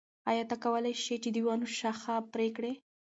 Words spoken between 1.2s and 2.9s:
چې د ونو شاخه بري وکړې؟